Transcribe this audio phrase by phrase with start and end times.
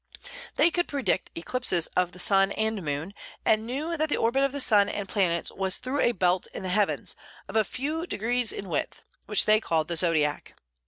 [0.55, 3.13] They could predict eclipses of the sun and moon,
[3.45, 6.63] and knew that the orbit of the sun and planets was through a belt in
[6.63, 7.15] the heavens,
[7.47, 10.55] of a few degrees in width, which they called the Zodiac.